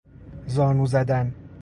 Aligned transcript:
زانو 0.47 0.85
زدن 0.85 1.33